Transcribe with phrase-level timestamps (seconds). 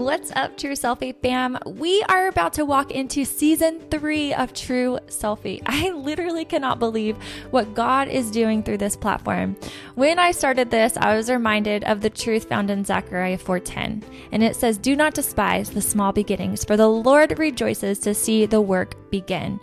[0.00, 1.58] What's up, True Selfie fam?
[1.66, 5.60] We are about to walk into season three of True Selfie.
[5.66, 7.18] I literally cannot believe
[7.50, 9.58] what God is doing through this platform.
[9.96, 14.02] When I started this, I was reminded of the truth found in Zechariah 4:10,
[14.32, 18.46] and it says, "Do not despise the small beginnings, for the Lord rejoices to see
[18.46, 19.60] the work begin."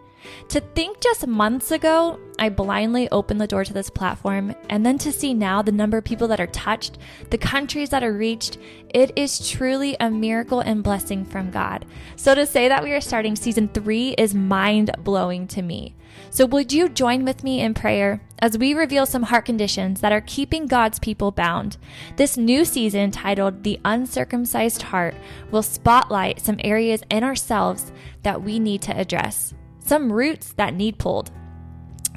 [0.49, 4.97] To think just months ago, I blindly opened the door to this platform, and then
[4.99, 6.97] to see now the number of people that are touched,
[7.31, 8.57] the countries that are reached,
[8.89, 11.85] it is truly a miracle and blessing from God.
[12.15, 15.95] So to say that we are starting season three is mind blowing to me.
[16.29, 20.11] So, would you join with me in prayer as we reveal some heart conditions that
[20.11, 21.77] are keeping God's people bound?
[22.15, 25.15] This new season, titled The Uncircumcised Heart,
[25.51, 27.91] will spotlight some areas in ourselves
[28.23, 29.53] that we need to address
[29.87, 31.31] some roots that need pulled.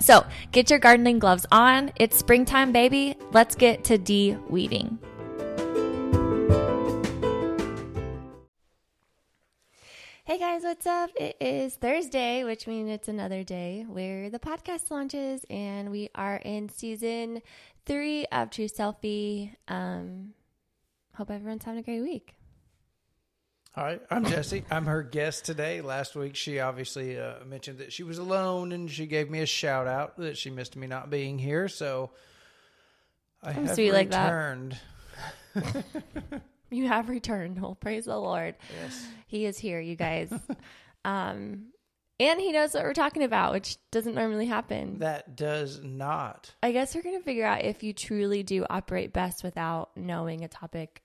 [0.01, 1.93] So get your gardening gloves on.
[1.97, 3.17] It's springtime, baby.
[3.33, 4.99] Let's get to de weeding.
[10.25, 11.11] Hey guys, what's up?
[11.17, 16.37] It is Thursday, which means it's another day where the podcast launches, and we are
[16.37, 17.43] in season
[17.85, 19.57] three of True Selfie.
[19.67, 20.35] Um,
[21.17, 22.37] hope everyone's having a great week.
[23.73, 24.65] Hi, I'm Jesse.
[24.71, 25.81] I'm her guest today.
[25.81, 29.47] Last week, she obviously uh, mentioned that she was alone, and she gave me a
[29.47, 31.69] shout out that she missed me not being here.
[31.69, 32.11] So
[33.43, 34.25] I I'm have sweet like that.
[34.25, 34.77] returned.
[36.73, 37.61] You have returned.
[37.61, 38.55] Well, praise the Lord.
[38.81, 39.07] Yes.
[39.27, 40.33] He is here, you guys.
[41.05, 41.67] um,
[42.21, 44.99] and he knows what we're talking about, which doesn't normally happen.
[44.99, 46.55] That does not.
[46.63, 50.45] I guess we're going to figure out if you truly do operate best without knowing
[50.45, 51.03] a topic.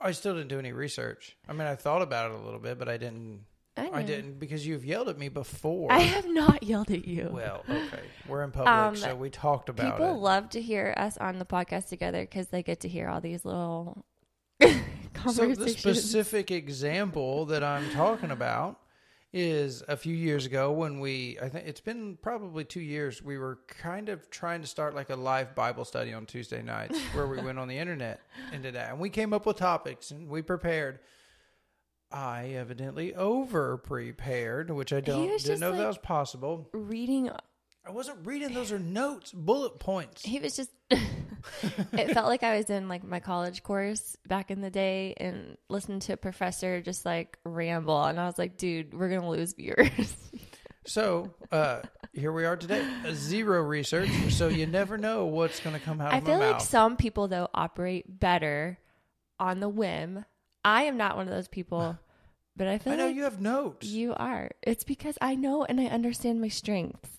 [0.00, 1.36] I still didn't do any research.
[1.48, 3.44] I mean, I thought about it a little bit, but I didn't.
[3.76, 5.92] I, I didn't because you've yelled at me before.
[5.92, 7.28] I have not yelled at you.
[7.32, 10.18] well, okay, we're in public, Um, so we talked about People it.
[10.18, 13.44] love to hear us on the podcast together because they get to hear all these
[13.44, 14.04] little
[15.32, 18.80] So the specific example that I'm talking about
[19.32, 23.36] is a few years ago when we I think it's been probably 2 years we
[23.36, 27.26] were kind of trying to start like a live Bible study on Tuesday nights where
[27.26, 28.22] we went on the internet
[28.52, 31.00] and did that and we came up with topics and we prepared
[32.10, 36.66] I evidently over prepared which I don't didn't know if that was possible.
[36.72, 37.30] reading
[37.86, 40.22] I wasn't reading those are notes, bullet points.
[40.24, 40.70] he was just
[41.92, 45.56] it felt like i was in like my college course back in the day and
[45.68, 49.52] listened to a professor just like ramble and i was like dude we're gonna lose
[49.54, 50.16] viewers
[50.86, 51.82] So uh,
[52.14, 52.82] here we are today.
[53.12, 56.38] Zero research, so you never know what's going to come out i of my feel
[56.38, 56.62] like mouth.
[56.62, 58.78] some people though operate better
[59.38, 60.24] on the whim
[60.64, 61.98] i am not one of those people
[62.56, 63.86] but i feel I know like you have notes.
[63.86, 67.17] you are it's because i know and i understand my strengths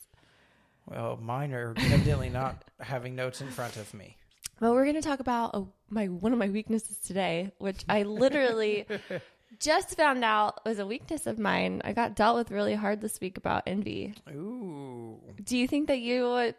[0.90, 4.18] well, mine are evidently not having notes in front of me.
[4.60, 8.04] Well, we're going to talk about uh, my one of my weaknesses today, which I
[8.04, 8.86] literally
[9.60, 11.82] just found out was a weakness of mine.
[11.86, 14.16] I got dealt with really hard this week about envy.
[14.30, 15.20] Ooh.
[15.44, 16.56] Do you think that you would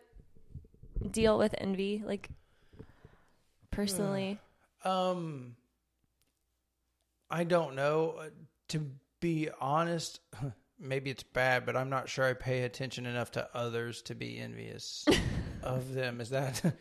[1.11, 2.29] deal with envy, like
[3.71, 4.39] personally?
[4.83, 5.57] Um,
[7.31, 8.15] I don't know.
[8.19, 8.31] Uh,
[8.69, 10.21] To be honest,
[10.81, 14.39] maybe it's bad, but I'm not sure I pay attention enough to others to be
[14.39, 15.07] envious
[15.63, 16.21] of them.
[16.21, 16.75] Is that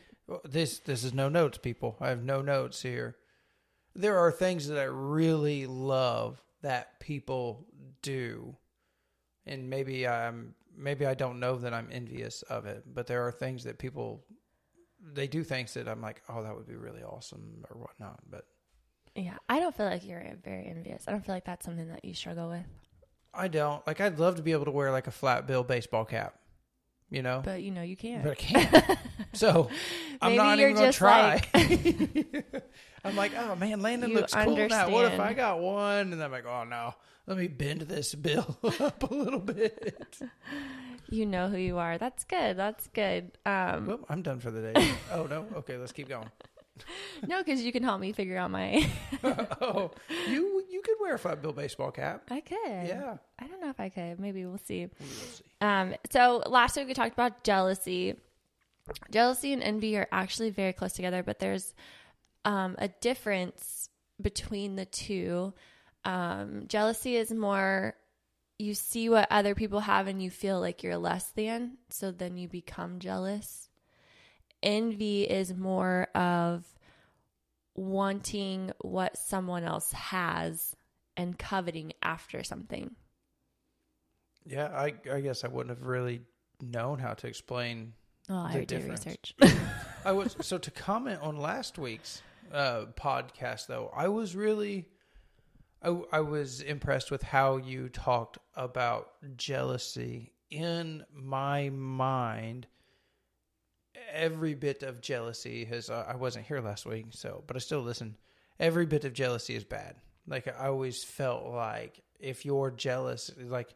[0.44, 0.80] this?
[0.80, 1.98] This is no notes, people.
[2.00, 3.18] I have no notes here.
[3.96, 7.68] There are things that I really love that people
[8.02, 8.56] do,
[9.46, 13.31] and maybe I'm maybe I don't know that I'm envious of it, but there are
[13.31, 14.26] things that people
[15.02, 18.20] they do things that I'm like, oh, that would be really awesome or whatnot.
[18.30, 18.46] But
[19.16, 21.06] Yeah, I don't feel like you're very envious.
[21.08, 22.66] I don't feel like that's something that you struggle with.
[23.34, 24.01] I don't like.
[24.01, 26.35] I'd love to be able to wear like a flat bill baseball cap,
[27.09, 28.23] you know, But you know, you can't.
[28.23, 29.00] but I can't.
[29.34, 29.69] so
[30.22, 31.41] I'm not even gonna just try.
[33.03, 34.89] I'm like, oh man, Landon You looks cool now.
[34.89, 36.12] What if I got one?
[36.13, 36.94] And I'm like, oh no,
[37.28, 40.19] let me bend this bill up a little bit.
[41.09, 41.97] you know who you are.
[41.97, 42.57] That's good.
[42.57, 43.31] That's good.
[43.45, 44.91] Um, Well, I'm done for the day.
[45.13, 46.29] Oh no, okay, let's keep going.
[47.27, 48.88] No, because you can help me figure out my.
[49.24, 49.92] oh,
[50.27, 52.24] you you could wear a five bill baseball cap.
[52.30, 52.57] I could.
[52.65, 54.19] Yeah, I don't know if I could.
[54.19, 54.86] Maybe we'll see.
[54.86, 55.44] we will see.
[55.62, 58.15] Um, so last week we talked about jealousy.
[59.12, 61.74] Jealousy and envy are actually very close together, but there's
[62.45, 63.89] um, a difference
[64.21, 65.54] between the two.
[66.06, 67.95] Um, jealousy is more
[68.59, 72.38] you see what other people have and you feel like you're less than, so then
[72.38, 73.69] you become jealous.
[74.61, 76.65] Envy is more of
[77.75, 80.75] wanting what someone else has
[81.15, 82.95] and coveting after something.
[84.45, 86.21] Yeah, I I guess I wouldn't have really
[86.61, 87.94] known how to explain
[88.29, 89.06] Oh, I The already did difference.
[89.06, 89.35] research.
[90.06, 92.21] I was so to comment on last week's
[92.53, 93.91] uh, podcast though.
[93.95, 94.88] I was really,
[95.81, 100.33] I, I was impressed with how you talked about jealousy.
[100.51, 102.67] In my mind,
[104.11, 105.89] every bit of jealousy has.
[105.89, 108.15] Uh, I wasn't here last week, so but I still listen.
[108.59, 109.95] Every bit of jealousy is bad.
[110.27, 113.73] Like I always felt like if you're jealous, like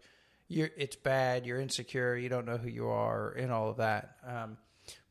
[0.47, 1.45] you're, it's bad.
[1.45, 2.15] You're insecure.
[2.15, 4.17] You don't know who you are, and all of that.
[4.25, 4.57] Um,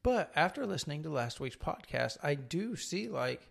[0.02, 3.48] but after listening to last week's podcast, I do see like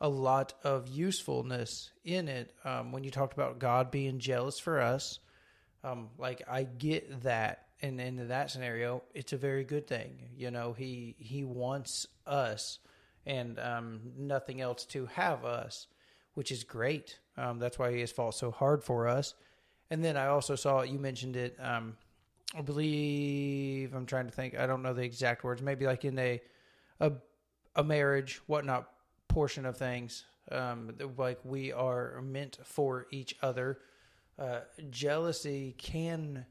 [0.00, 2.54] a lot of usefulness in it.
[2.64, 5.18] Um, when you talked about God being jealous for us,
[5.84, 10.30] um, like I get that, and in that scenario, it's a very good thing.
[10.36, 12.78] You know, he he wants us
[13.26, 15.86] and um, nothing else to have us,
[16.34, 17.18] which is great.
[17.36, 19.34] Um, that's why he has fought so hard for us.
[19.90, 21.56] And then I also saw you mentioned it.
[21.60, 21.96] Um,
[22.56, 24.58] I believe I'm trying to think.
[24.58, 25.62] I don't know the exact words.
[25.62, 26.40] Maybe like in a
[27.00, 27.12] a,
[27.76, 28.90] a marriage, whatnot
[29.28, 30.24] portion of things.
[30.50, 33.78] Um, like we are meant for each other.
[34.38, 34.60] Uh,
[34.90, 36.46] jealousy can,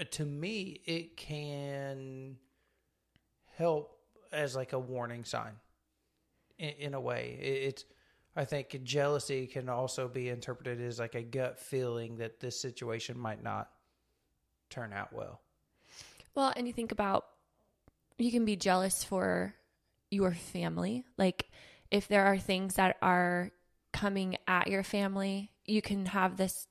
[0.00, 2.36] Uh, to me, it can
[3.56, 3.98] help
[4.32, 5.52] as like a warning sign.
[6.58, 7.84] In, in a way, it, it's.
[8.34, 13.18] I think jealousy can also be interpreted as like a gut feeling that this situation
[13.18, 13.68] might not
[14.70, 15.42] turn out well.
[16.34, 17.26] Well, and you think about
[18.16, 19.54] you can be jealous for
[20.10, 21.04] your family.
[21.18, 21.50] Like
[21.90, 23.50] if there are things that are
[23.92, 26.66] coming at your family, you can have this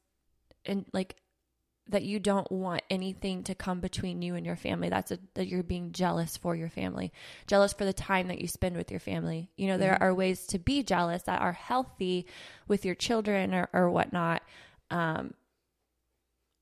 [0.66, 1.16] and like
[1.90, 4.90] that you don't want anything to come between you and your family.
[4.90, 7.12] That's a, that you're being jealous for your family,
[7.48, 9.50] jealous for the time that you spend with your family.
[9.58, 10.04] You know, there mm-hmm.
[10.04, 12.28] are ways to be jealous that are healthy
[12.68, 14.42] with your children or, or whatnot.
[14.90, 15.34] Um,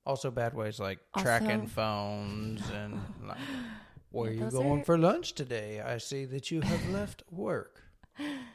[0.05, 3.37] also, bad ways like also, tracking phones and like,
[4.11, 4.83] where are you going are...
[4.83, 5.81] for lunch today?
[5.81, 7.83] I see that you have left work.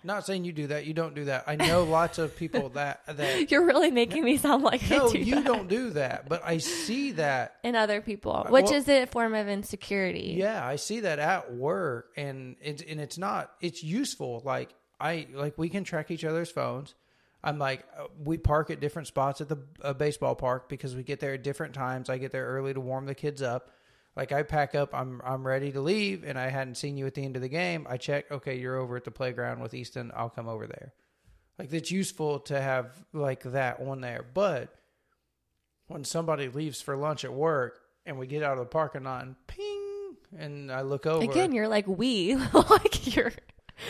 [0.02, 0.86] Not saying you do that.
[0.86, 1.44] You don't do that.
[1.46, 5.18] I know lots of people that that you're really making me sound like no, do
[5.18, 5.44] you that.
[5.44, 6.28] don't do that.
[6.28, 10.34] But I see that in other people, which well, is a form of insecurity.
[10.38, 13.52] Yeah, I see that at work, and it's and it's not.
[13.60, 14.42] It's useful.
[14.44, 16.94] Like I like we can track each other's phones.
[17.42, 21.02] I'm like, uh, we park at different spots at the uh, baseball park because we
[21.02, 22.08] get there at different times.
[22.08, 23.70] I get there early to warm the kids up.
[24.16, 27.14] Like I pack up, I'm I'm ready to leave, and I hadn't seen you at
[27.14, 27.86] the end of the game.
[27.88, 30.12] I check, okay, you're over at the playground with Easton.
[30.14, 30.92] I'll come over there.
[31.58, 34.24] Like that's useful to have like that on there.
[34.34, 34.74] But
[35.88, 39.24] when somebody leaves for lunch at work and we get out of the parking lot
[39.24, 43.32] and ping, and I look over again, you're like we, like you're.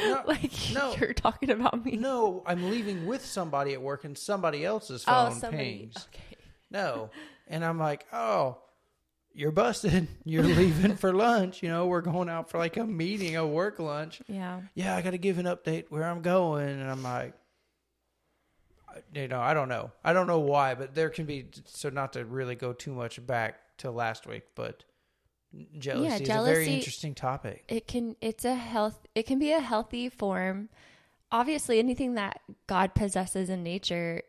[0.03, 1.97] No, like no, you're talking about me.
[1.97, 6.09] No, I'm leaving with somebody at work and somebody else's oh, phone oh, somebody, pings.
[6.15, 6.37] Okay.
[6.71, 7.11] No,
[7.47, 8.59] and I'm like, oh,
[9.35, 10.07] you're busted.
[10.25, 11.63] You're leaving for lunch.
[11.63, 14.23] You know, we're going out for like a meeting, a work lunch.
[14.29, 14.61] Yeah.
[14.75, 16.69] Yeah, I got to give an update where I'm going.
[16.69, 17.35] And I'm like,
[19.13, 19.91] you know, I don't know.
[20.05, 23.25] I don't know why, but there can be, so not to really go too much
[23.27, 24.85] back to last week, but
[25.79, 27.65] jealousy, yeah, jealousy is a very interesting topic.
[27.69, 30.69] It can, it's a health, it can be a healthy form.
[31.33, 34.23] Obviously, anything that God possesses in nature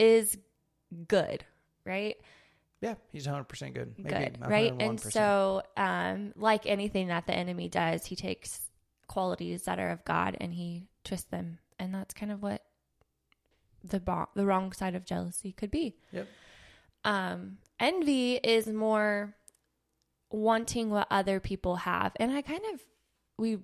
[0.00, 0.36] is
[1.06, 1.44] good,
[1.84, 2.16] right?
[2.86, 3.94] Yeah, he's 100% good.
[3.98, 4.72] Maybe good, right?
[4.78, 8.60] And so, um, like anything that the enemy does, he takes
[9.08, 11.58] qualities that are of God and he twists them.
[11.80, 12.62] And that's kind of what
[13.82, 15.96] the bo- the wrong side of jealousy could be.
[16.12, 16.28] Yep.
[17.04, 19.34] Um, envy is more
[20.30, 22.12] wanting what other people have.
[22.16, 22.80] And I kind of
[23.36, 23.58] we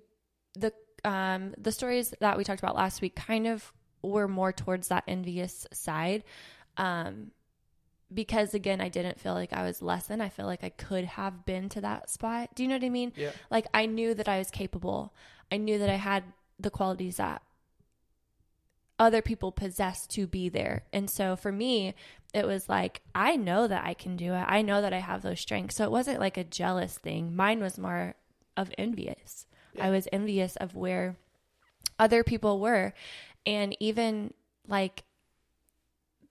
[0.55, 0.73] the
[1.05, 5.05] um the stories that we talked about last week kind of were more towards that
[5.07, 6.25] envious side.
[6.77, 7.31] Um
[8.15, 11.05] because again i didn't feel like i was less than i feel like i could
[11.05, 12.51] have been to that spot.
[12.55, 13.13] Do you know what i mean?
[13.17, 13.31] Yeah.
[13.51, 15.15] like i knew that i was capable.
[15.51, 16.25] I knew that i had
[16.59, 17.43] the qualities that
[18.99, 20.85] other people possess to be there.
[20.93, 21.95] And so for me
[22.35, 24.45] it was like i know that i can do it.
[24.47, 25.77] I know that i have those strengths.
[25.77, 27.35] So it wasn't like a jealous thing.
[27.35, 28.15] Mine was more
[28.57, 29.47] of envious.
[29.75, 29.87] Yeah.
[29.87, 31.17] i was envious of where
[31.99, 32.93] other people were.
[33.45, 34.35] And even
[34.69, 35.05] like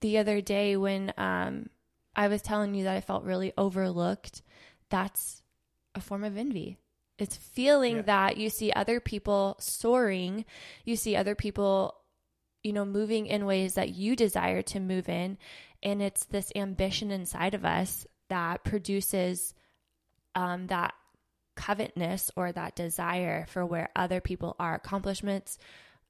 [0.02, 1.70] the other day when um,
[2.14, 4.42] I was telling you that I felt really overlooked,
[4.90, 5.42] that's
[5.94, 6.76] a form of envy.
[7.18, 8.02] It's feeling yeah.
[8.02, 10.44] that you see other people soaring,
[10.84, 11.94] you see other people,
[12.62, 15.38] you know, moving in ways that you desire to move in.
[15.82, 19.54] And it's this ambition inside of us that produces
[20.34, 20.94] um, that
[21.54, 25.58] covetousness or that desire for where other people are accomplishments.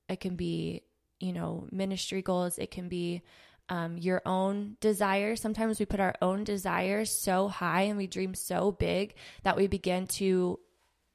[0.08, 0.82] It can be,
[1.20, 2.58] you know, ministry goals.
[2.58, 3.22] It can be
[3.68, 5.40] um, your own desires.
[5.40, 9.66] Sometimes we put our own desires so high and we dream so big that we
[9.66, 10.58] begin to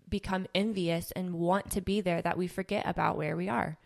[0.10, 3.78] become envious and want to be there that we forget about where we are.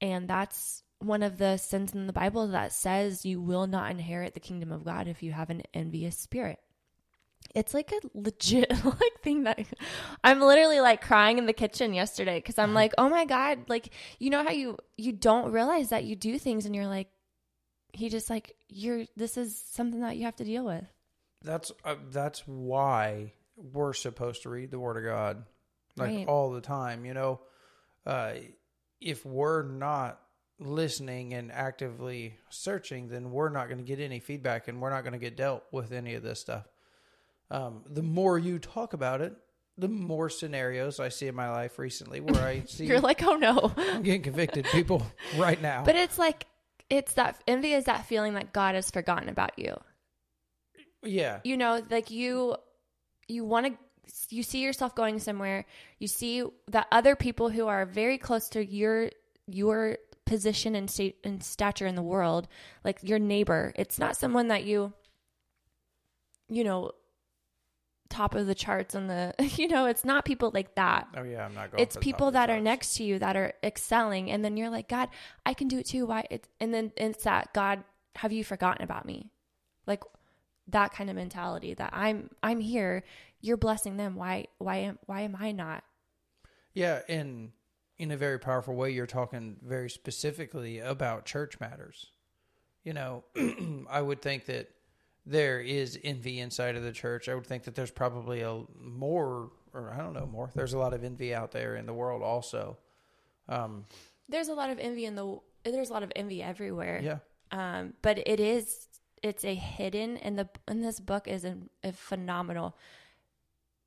[0.00, 4.34] And that's one of the sins in the Bible that says you will not inherit
[4.34, 6.58] the kingdom of God if you have an envious spirit.
[7.54, 9.66] It's like a legit like thing that
[10.24, 13.90] I'm literally like crying in the kitchen yesterday because I'm like, oh my god, like
[14.18, 17.08] you know how you you don't realize that you do things and you're like,
[17.92, 20.84] he just like you're this is something that you have to deal with.
[21.42, 25.44] That's uh, that's why we're supposed to read the Word of God,
[25.96, 26.28] like Right.
[26.28, 27.04] all the time.
[27.04, 27.40] You know,
[28.06, 28.34] uh,
[29.00, 30.20] if we're not
[30.58, 35.02] listening and actively searching, then we're not going to get any feedback, and we're not
[35.02, 36.68] going to get dealt with any of this stuff.
[37.50, 39.34] Um, the more you talk about it,
[39.76, 43.36] the more scenarios I see in my life recently where I see You're like, oh
[43.36, 43.72] no.
[43.76, 45.04] I'm getting convicted people
[45.36, 45.82] right now.
[45.84, 46.46] But it's like
[46.92, 49.74] it's that envy is that feeling that God has forgotten about you.
[51.02, 52.56] yeah, You know, like you
[53.28, 53.72] you want to
[54.28, 55.64] you see yourself going somewhere.
[55.98, 59.10] You see that other people who are very close to your
[59.46, 59.96] your
[60.26, 62.46] position and state and stature in the world,
[62.84, 63.72] like your neighbor.
[63.74, 64.92] It's not someone that you
[66.50, 66.92] you know
[68.12, 71.08] top of the charts on the you know, it's not people like that.
[71.16, 71.82] oh yeah, I'm not going.
[71.82, 74.56] it's for the top people that are next to you that are excelling and then
[74.56, 75.08] you're like god
[75.46, 77.82] i can do it too why it, and then it's that god
[78.16, 79.30] have you forgotten about me
[79.86, 80.02] like
[80.68, 83.02] that kind of mentality that i'm i'm here
[83.40, 85.82] you're blessing them why why am why am i not
[86.74, 87.52] Yeah, and
[87.98, 92.10] in a very powerful way, you're talking very specifically about church matters.
[92.84, 93.24] You know,
[93.90, 94.68] I would think that
[95.24, 97.28] there is envy inside of the church.
[97.28, 100.50] I would think that there's probably a more, or I don't know, more.
[100.54, 102.78] There's a lot of envy out there in the world, also.
[103.48, 103.86] Um,
[104.28, 107.18] there's a lot of envy in the there's a lot of envy everywhere yeah,
[107.52, 108.88] um but it is
[109.22, 112.76] it's a hidden and the and this book is a, a phenomenal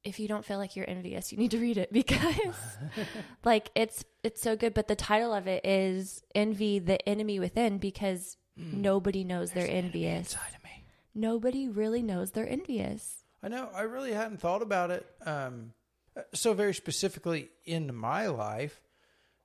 [0.03, 2.77] if you don't feel like you're envious you need to read it because
[3.43, 7.77] like it's it's so good but the title of it is envy the enemy within
[7.77, 10.64] because nobody knows they're envious inside of me.
[11.15, 13.69] Nobody really knows they're envious I know.
[13.75, 15.05] I really hadn't thought about it.
[15.23, 15.73] Um,
[16.33, 18.81] so very specifically in my life.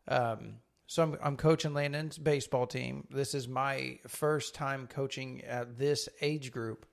[0.09, 0.55] Um,
[0.87, 3.07] so I'm, I'm coaching Landon's baseball team.
[3.11, 6.87] This is my first time coaching at this age group.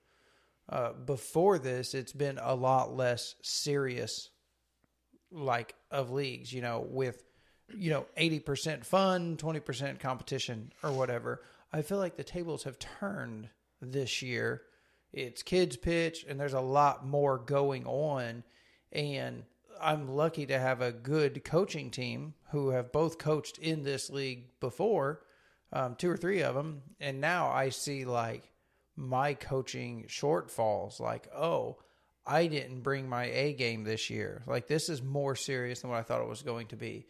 [0.68, 4.28] Uh, before this, it's been a lot less serious,
[5.32, 6.52] like of leagues.
[6.52, 7.24] You know, with
[7.74, 11.40] you know eighty percent fun, twenty percent competition, or whatever.
[11.72, 13.48] I feel like the tables have turned
[13.80, 14.60] this year.
[15.12, 18.44] It's kids pitch, and there's a lot more going on.
[18.92, 19.44] And
[19.80, 24.58] I'm lucky to have a good coaching team who have both coached in this league
[24.60, 25.22] before,
[25.72, 26.82] um, two or three of them.
[27.00, 28.50] And now I see like
[28.96, 31.78] my coaching shortfalls, like, oh,
[32.26, 34.42] I didn't bring my A game this year.
[34.46, 37.06] Like, this is more serious than what I thought it was going to be.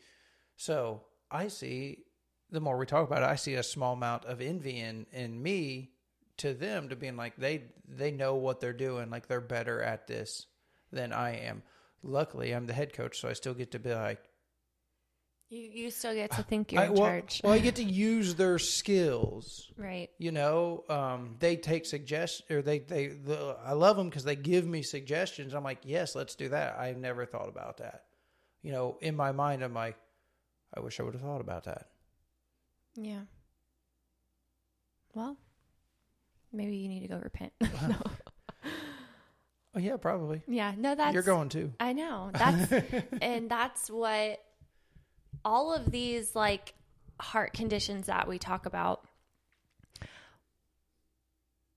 [0.57, 2.05] So I see,
[2.51, 5.43] the more we talk about it, I see a small amount of envy in, in
[5.43, 5.91] me
[6.39, 10.07] to them to being like they they know what they're doing like they're better at
[10.07, 10.47] this
[10.93, 11.63] than I am.
[12.03, 14.23] Luckily, I'm the head coach, so I still get to be like,
[15.51, 17.83] you you still get to think you're I, in well, charge well, I get to
[18.11, 19.71] use their skills.
[19.77, 23.09] right You know, um, they take suggestions, or they they.
[23.09, 25.55] The, I love them because they give me suggestions.
[25.55, 26.79] I'm like, yes, let's do that.
[26.79, 28.05] I've never thought about that.
[28.63, 29.97] You know, in my mind, I'm like,
[30.75, 31.89] I wish I would have thought about that.
[32.95, 33.21] yeah
[35.15, 35.37] well
[36.53, 37.97] maybe you need to go repent no.
[39.75, 40.43] Oh yeah, probably.
[40.49, 41.73] yeah no that's You're going too.
[41.79, 42.31] I know.
[42.35, 42.73] That's
[43.23, 44.43] and that's what
[45.45, 46.75] all of these like
[47.21, 49.05] heart conditions that we talk about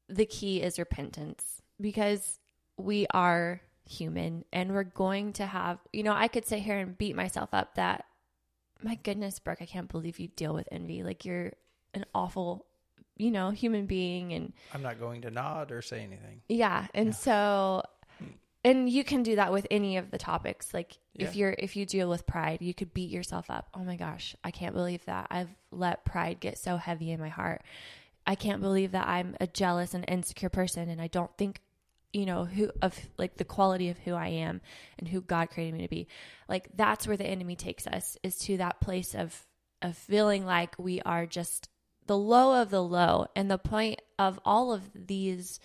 [0.10, 2.40] the key is repentance because
[2.78, 6.98] we are human and we're going to have you know I could sit here and
[6.98, 8.06] beat myself up that
[8.82, 11.54] my goodness Brooke I can't believe you deal with envy like you're
[11.94, 12.66] an awful
[13.18, 16.42] you know human being and I'm not going to nod or say anything.
[16.50, 16.88] yeah.
[16.94, 17.84] And so
[18.64, 20.74] and you can do that with any of the topics.
[20.74, 23.68] Like if you're if you deal with pride, you could beat yourself up.
[23.74, 27.30] Oh my gosh, I can't believe that I've let pride get so heavy in my
[27.30, 27.64] heart.
[28.26, 31.60] I can't believe that I'm a jealous and insecure person and I don't think
[32.14, 34.62] you know who of like the quality of who I am
[35.00, 36.08] and who God created me to be.
[36.48, 39.46] Like that's where the enemy takes us is to that place of
[39.82, 41.70] of feeling like we are just
[42.08, 45.60] the low of the low and the point of all of these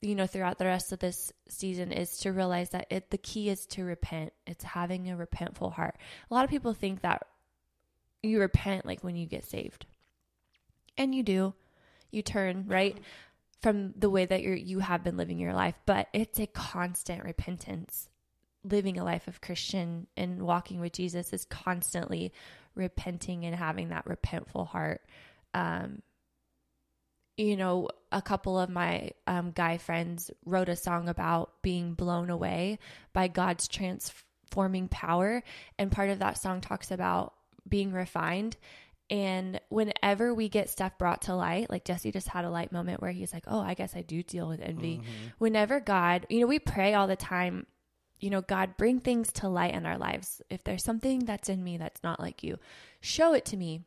[0.00, 3.48] you know throughout the rest of this season is to realize that it the key
[3.48, 4.32] is to repent.
[4.46, 5.96] It's having a repentful heart.
[6.30, 7.26] A lot of people think that
[8.22, 9.86] you repent like when you get saved.
[10.96, 11.54] And you do.
[12.10, 12.98] You turn right
[13.62, 15.74] from the way that you're you have been living your life.
[15.86, 18.08] But it's a constant repentance.
[18.62, 22.30] Living a life of christian and walking with jesus is constantly
[22.74, 25.00] repenting and having that repentful heart
[25.54, 26.02] um,
[27.36, 32.28] you know, a couple of my um, guy friends wrote a song about being blown
[32.28, 32.78] away
[33.12, 35.42] by God's transforming power.
[35.78, 37.32] And part of that song talks about
[37.66, 38.56] being refined.
[39.08, 43.00] And whenever we get stuff brought to light, like Jesse just had a light moment
[43.00, 44.98] where he's like, Oh, I guess I do deal with envy.
[44.98, 45.28] Mm-hmm.
[45.38, 47.66] Whenever God, you know, we pray all the time,
[48.20, 50.42] you know, God, bring things to light in our lives.
[50.50, 52.58] If there's something that's in me that's not like you,
[53.00, 53.86] show it to me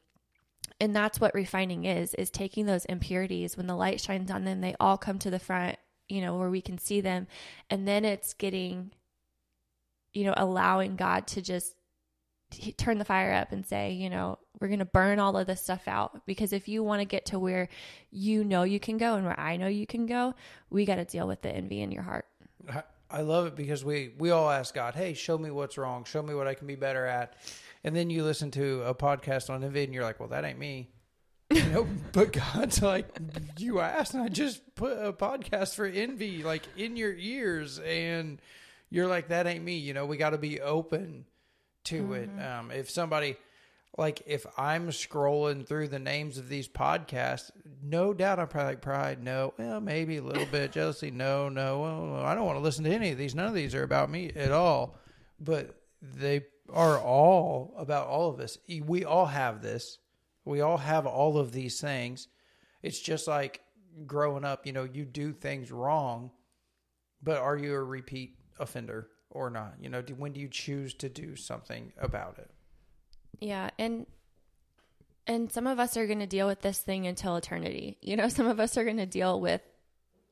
[0.83, 4.59] and that's what refining is is taking those impurities when the light shines on them
[4.59, 5.77] they all come to the front
[6.09, 7.25] you know where we can see them
[7.69, 8.91] and then it's getting
[10.11, 11.75] you know allowing god to just
[12.75, 15.61] turn the fire up and say you know we're going to burn all of this
[15.61, 17.69] stuff out because if you want to get to where
[18.11, 20.35] you know you can go and where i know you can go
[20.69, 22.25] we got to deal with the envy in your heart
[23.09, 26.03] I- love it because we we all ask God, "Hey, show me what's wrong.
[26.03, 27.35] Show me what I can be better at."
[27.83, 30.59] And then you listen to a podcast on envy, and you're like, "Well, that ain't
[30.59, 30.89] me."
[31.51, 33.07] You know, but God's like,
[33.57, 38.39] "You asked, and I just put a podcast for envy like in your ears," and
[38.89, 41.25] you're like, "That ain't me." You know, we got to be open
[41.85, 42.29] to it.
[42.41, 43.35] Um, if somebody
[43.97, 48.81] like if I'm scrolling through the names of these podcasts, no doubt I'm probably like
[48.81, 52.63] pride, no, well, maybe a little bit jealousy, no, no, well, I don't want to
[52.63, 53.35] listen to any of these.
[53.35, 54.95] None of these are about me at all,
[55.39, 58.57] but they are all about all of us.
[58.67, 59.99] We all have this.
[60.45, 62.27] We all have all of these things.
[62.81, 63.61] It's just like
[64.05, 66.31] growing up, you know, you do things wrong,
[67.21, 69.75] but are you a repeat offender or not?
[69.79, 72.49] You know, do, when do you choose to do something about it?
[73.39, 74.05] Yeah, and
[75.25, 77.97] and some of us are going to deal with this thing until eternity.
[78.01, 79.61] You know, some of us are going to deal with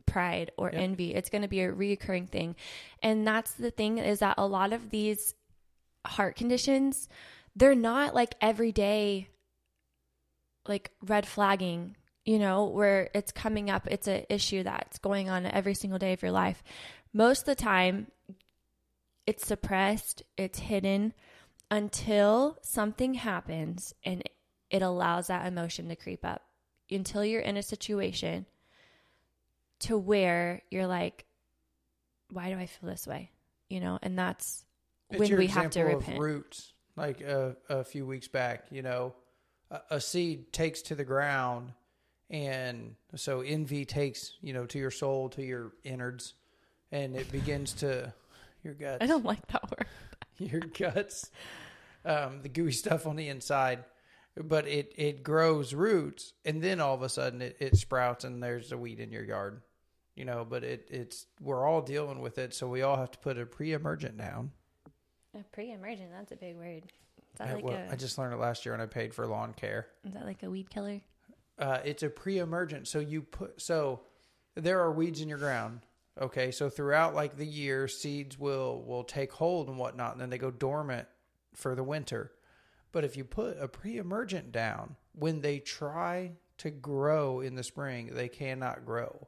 [0.05, 0.81] pride or Yep.
[0.81, 1.13] envy.
[1.15, 2.55] It's going to be a reoccurring thing.
[3.01, 5.33] And that's the thing is that a lot of these
[6.05, 7.07] heart conditions,
[7.55, 9.29] they're not like everyday
[10.67, 15.45] like red flagging, you know, where it's coming up, it's an issue that's going on
[15.45, 16.63] every single day of your life.
[17.13, 18.07] Most of the time,
[19.25, 21.13] it's suppressed, it's hidden
[21.69, 24.23] until something happens and
[24.69, 26.43] it allows that emotion to creep up.
[26.89, 28.45] Until you're in a situation
[29.79, 31.25] to where you're like,
[32.29, 33.31] why do I feel this way?
[33.69, 34.65] You know, and that's
[35.19, 36.17] when your we have to example repent.
[36.17, 39.13] Of roots, like a, a few weeks back, you know,
[39.69, 41.73] a, a seed takes to the ground,
[42.29, 46.33] and so envy takes, you know, to your soul, to your innards,
[46.91, 48.13] and it begins to
[48.63, 49.87] your guts, I don't like that word.
[50.37, 51.29] your guts,
[52.05, 53.83] um, the gooey stuff on the inside.
[54.37, 58.41] But it, it grows roots, and then all of a sudden it, it sprouts, and
[58.41, 59.61] there's a weed in your yard,
[60.15, 60.47] you know.
[60.49, 63.45] But it, it's we're all dealing with it, so we all have to put a
[63.45, 64.51] pre-emergent down.
[65.33, 66.83] A pre-emergent, that's a big word.
[67.33, 69.13] Is that I, like well, a I just learned it last year when I paid
[69.13, 69.87] for lawn care.
[70.05, 70.99] is that like a weed killer?
[71.57, 72.87] Uh, it's a pre-emergent.
[72.87, 74.01] So you put so
[74.55, 75.81] there are weeds in your ground.
[76.19, 80.29] Okay, so throughout like the year, seeds will will take hold and whatnot, and then
[80.29, 81.07] they go dormant
[81.53, 82.33] for the winter.
[82.91, 88.09] But if you put a pre-emergent down, when they try to grow in the spring,
[88.13, 89.27] they cannot grow.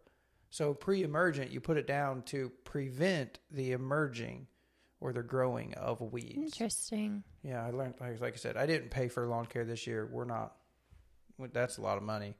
[0.50, 4.48] So pre-emergent, you put it down to prevent the emerging
[5.04, 6.38] or the growing of weeds.
[6.54, 7.24] Interesting.
[7.44, 10.08] Yeah, I learned like, like I said, I didn't pay for lawn care this year.
[10.12, 10.54] We're not.
[11.52, 12.36] That's a lot of money.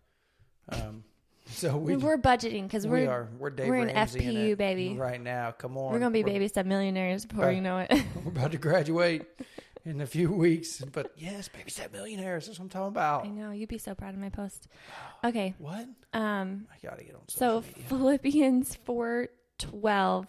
[0.69, 1.04] Um,
[1.47, 4.95] so we We, are budgeting because we we're we're Dave we're in FPU, baby.
[4.97, 5.52] right now.
[5.52, 7.91] Come on, we're gonna be baby step millionaires before Uh, you know it.
[8.23, 9.26] We're about to graduate
[9.86, 12.45] in a few weeks, but yes, baby step millionaires.
[12.47, 13.26] That's what I'm talking about.
[13.26, 14.69] I know you'd be so proud of my post.
[15.26, 15.86] Okay, What?
[16.13, 17.84] um, I gotta get on so media.
[17.89, 20.28] Philippians four twelve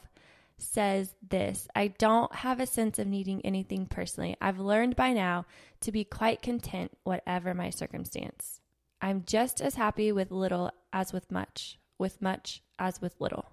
[0.59, 4.37] says this: I don't have a sense of needing anything personally.
[4.41, 5.47] I've learned by now
[5.81, 8.61] to be quite content, whatever my circumstance.
[9.01, 13.51] I'm just as happy with little as with much, with much as with little.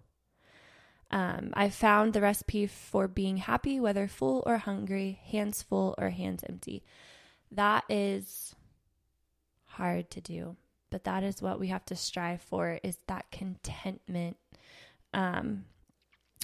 [1.11, 6.09] Um, I found the recipe for being happy, whether full or hungry, hands full or
[6.09, 6.83] hands empty.
[7.51, 8.55] That is
[9.65, 10.55] hard to do,
[10.89, 14.37] but that is what we have to strive for is that contentment.
[15.13, 15.65] Um,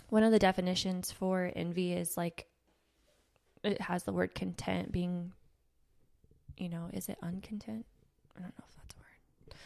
[0.10, 2.48] one of the definitions for envy is like
[3.64, 5.34] it has the word content being,
[6.58, 7.86] you know, is it uncontent?
[8.38, 9.58] I don't know if that's a word,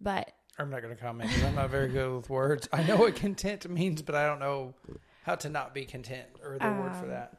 [0.00, 2.68] but I'm not gonna comment 'cause I'm not very good with words.
[2.72, 4.74] I know what content means, but I don't know
[5.22, 7.38] how to not be content or the word for Um, that.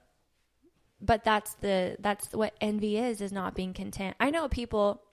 [1.02, 5.04] but that's the that's what envy is is not being content i know people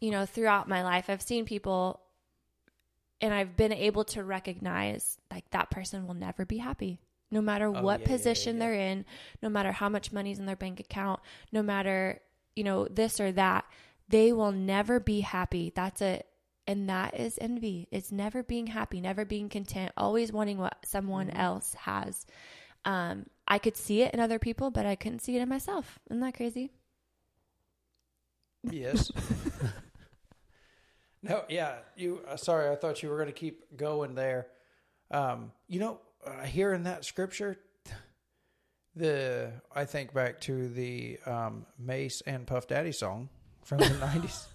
[0.00, 2.00] you know throughout my life i've seen people
[3.20, 7.00] and i've been able to recognize like that person will never be happy
[7.30, 8.58] no matter Oh, what yeah, yeah, yeah, position yeah.
[8.58, 9.04] they're in
[9.42, 11.20] no matter how much money's in their bank account
[11.52, 12.20] no matter
[12.56, 13.64] you know this or that
[14.08, 15.72] they will never be happy.
[15.74, 16.26] That's it.
[16.66, 17.88] And that is envy.
[17.90, 21.36] It's never being happy, never being content, always wanting what someone Mm-hmm.
[21.36, 22.26] else has.
[22.84, 25.98] Um, I could see it in other people, but I couldn't see it in myself.
[26.10, 26.72] Isn't that crazy?
[28.70, 29.10] Yes.
[31.22, 31.76] no, yeah.
[31.96, 32.20] You.
[32.28, 34.46] Uh, sorry, I thought you were going to keep going there.
[35.10, 37.58] Um, you know, uh, here in that scripture,
[38.96, 43.28] the I think back to the um, Mase and Puff Daddy song
[43.64, 44.46] from the nineties.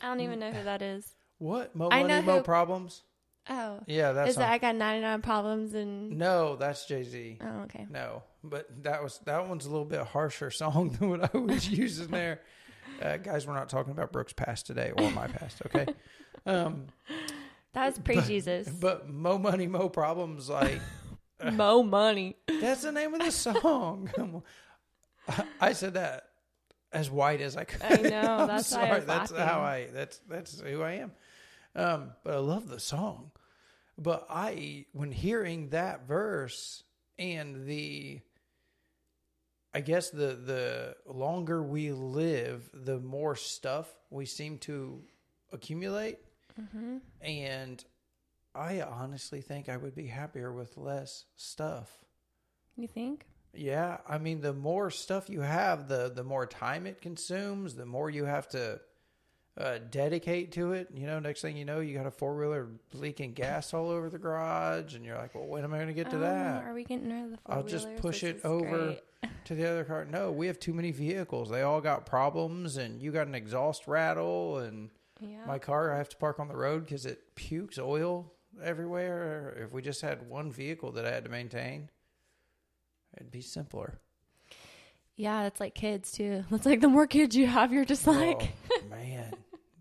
[0.00, 1.06] I don't even know who that is.
[1.38, 1.74] What?
[1.74, 3.02] Mo I money, know mo who- problems.
[3.46, 6.16] Oh, Yeah, that's is that I got 99 problems and.
[6.16, 7.36] no, that's Jay Z.
[7.42, 7.86] Oh, okay.
[7.90, 11.68] No, but that was that one's a little bit harsher song than what I was
[11.68, 12.40] using there.
[13.02, 15.62] Uh, guys, we're not talking about Brooke's past today or my past.
[15.66, 15.86] Okay.
[16.46, 16.88] Um,
[17.72, 18.68] That was pre Jesus.
[18.68, 20.78] But Mo Money, Mo Problems, like
[21.52, 22.36] Mo money.
[22.60, 24.42] that's the name of the song.
[25.58, 26.28] I- said that
[26.92, 27.82] as white as I could.
[27.82, 29.00] I know, that's sorry.
[29.00, 29.38] that's laughing.
[29.38, 29.88] how I.
[29.90, 31.12] That's that's who I am.
[31.74, 33.30] Um, but I love the song.
[33.96, 36.82] But I, when hearing that verse
[37.18, 38.20] and the,
[39.74, 45.02] I guess the the longer we live, the more stuff we seem to
[45.52, 46.18] accumulate.
[46.60, 46.98] Mm-hmm.
[47.20, 47.84] And
[48.54, 51.90] I honestly think I would be happier with less stuff.
[52.76, 53.26] You think?
[53.52, 57.86] Yeah, I mean, the more stuff you have, the the more time it consumes, the
[57.86, 58.80] more you have to
[59.56, 60.88] uh, dedicate to it.
[60.94, 64.10] You know, next thing you know, you got a four wheeler leaking gas all over
[64.10, 66.64] the garage, and you're like, "Well, when am I going to get to Oh, that?"
[66.64, 69.00] Are we getting rid of the four I'll just push This it over great.
[69.44, 70.04] To the other car.
[70.04, 71.50] No, we have too many vehicles.
[71.50, 75.44] They all got problems, and you got an exhaust rattle, and Yeah.
[75.46, 78.32] my car I have to park on the road because it pukes oil
[78.62, 79.56] everywhere.
[79.64, 81.90] If we just had one vehicle that I had to maintain,
[83.16, 83.98] it'd be simpler.
[85.16, 86.44] yeah, it's like kids too.
[86.50, 88.52] It's like the more kids you have, you're just oh, like.
[88.72, 89.32] oh, man,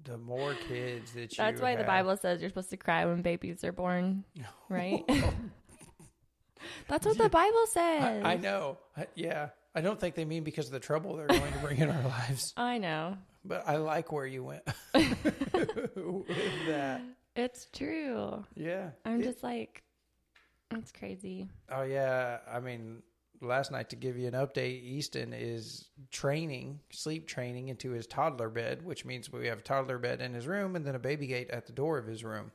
[0.04, 3.22] the more kids that you That's why the Bible says you're supposed to cry when
[3.22, 4.24] babies are born,
[4.70, 5.04] right?
[6.88, 8.24] That's what the Bible says.
[8.24, 8.78] I, I know.
[8.98, 11.78] I, yeah, I don't think they mean because of the trouble they're going to bring
[11.80, 13.18] in our lives, I know.
[13.44, 16.28] but I like where you went with
[16.68, 17.02] that.
[17.36, 18.44] It's true.
[18.56, 19.84] Yeah, I'm It- just like,
[20.72, 21.50] it's crazy.
[21.72, 23.02] Oh yeah, I mean,
[23.42, 28.50] last night to give you an update, Easton is training, sleep training into his toddler
[28.50, 31.28] bed, which means we have a toddler bed in his room and then a baby
[31.28, 32.52] gate at the door of his room.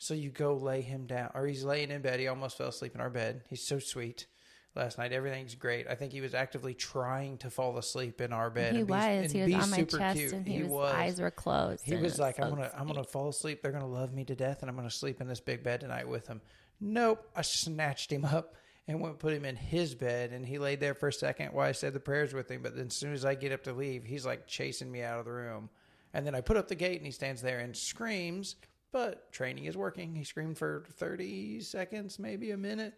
[0.00, 2.20] So you go lay him down, or he's laying in bed.
[2.20, 3.42] He almost fell asleep in our bed.
[3.50, 4.26] He's so sweet.
[4.74, 5.86] Last night, everything's great.
[5.88, 8.72] I think he was actively trying to fall asleep in our bed.
[8.72, 9.02] he and be, was.
[9.02, 10.32] and He was on my chest, cute.
[10.32, 10.94] and he, he was, was.
[10.94, 11.84] eyes were closed.
[11.84, 13.60] He was like, so "I'm gonna, I'm gonna fall asleep.
[13.60, 16.08] They're gonna love me to death, and I'm gonna sleep in this big bed tonight
[16.08, 16.40] with him."
[16.80, 17.28] Nope.
[17.36, 18.54] I snatched him up
[18.88, 21.52] and went and put him in his bed, and he laid there for a second
[21.52, 22.62] while I said the prayers with him.
[22.62, 25.18] But then, as soon as I get up to leave, he's like chasing me out
[25.18, 25.68] of the room,
[26.14, 28.56] and then I put up the gate, and he stands there and screams.
[28.92, 30.14] But training is working.
[30.14, 32.94] He screamed for 30 seconds, maybe a minute,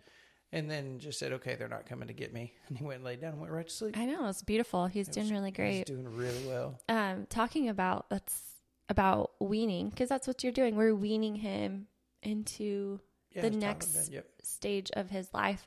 [0.51, 3.05] and then just said, "Okay, they're not coming to get me." And he went and
[3.05, 3.97] laid down and went right to sleep.
[3.99, 4.87] I know it's beautiful.
[4.87, 5.77] He's It doing was- really great.
[5.89, 6.79] He's doing really well.
[6.89, 8.43] Um, talking about that's
[8.89, 10.77] about weaning because that's what you're doing.
[10.77, 11.87] We're weaning him
[12.23, 13.01] into
[13.35, 14.27] Yeah, The next- Yep.
[14.43, 15.67] stage of his life.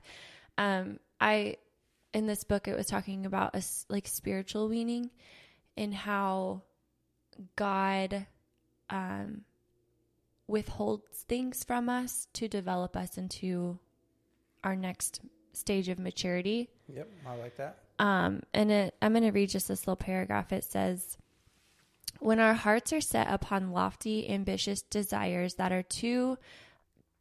[0.57, 1.57] Um, I
[2.13, 5.09] in this book it was talking about a, like spiritual weaning
[5.75, 6.61] and how
[7.55, 8.25] God
[8.89, 9.43] um,
[10.47, 13.79] withholds things from us to develop us into
[14.63, 15.21] our next
[15.53, 16.69] stage of maturity.
[16.93, 17.09] Yep.
[17.27, 17.79] I like that.
[17.97, 20.51] Um, and it, I'm going to read just this little paragraph.
[20.51, 21.17] It says,
[22.19, 26.37] When our hearts are set upon lofty, ambitious desires that are too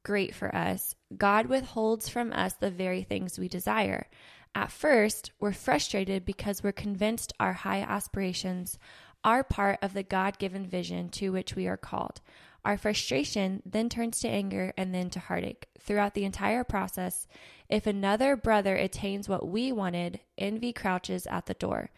[0.02, 4.08] great for us, God withholds from us the very things we desire.
[4.54, 8.78] At first, we're frustrated because we're convinced our high aspirations
[9.24, 12.20] are part of the God given vision to which we are called.
[12.64, 15.66] Our frustration then turns to anger and then to heartache.
[15.78, 17.26] Throughout the entire process,
[17.68, 21.90] if another brother attains what we wanted, envy crouches at the door.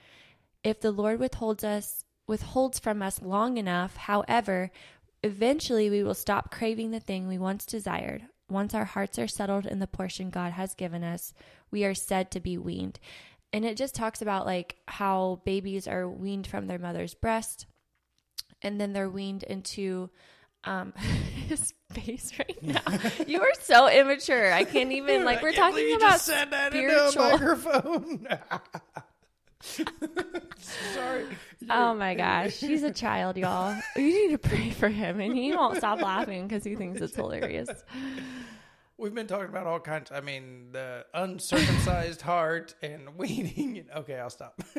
[0.65, 4.73] If the Lord withholds us withholds from us long enough, however,
[5.23, 8.23] eventually we will stop craving the thing we once desired.
[8.49, 11.33] Once our hearts are settled in the portion God has given us,
[11.71, 12.99] we are said to be weaned.
[13.53, 17.67] And it just talks about like how babies are weaned from their mother's breast
[18.63, 20.11] and then they're weaned into
[20.67, 20.93] um
[21.49, 22.81] his face right now.
[23.27, 24.53] you are so immature.
[24.53, 28.29] I can't even like we're talking about just said that into a spiritual microphone.
[30.95, 31.27] Sorry.
[31.71, 33.75] Oh my gosh, he's a child, y'all.
[33.97, 37.17] You need to pray for him, and he won't stop laughing because he thinks it's
[37.17, 37.71] hilarious.
[38.99, 40.11] We've been talking about all kinds.
[40.11, 43.85] I mean, the uncircumcised heart and weaning.
[43.95, 44.61] Okay, I'll stop.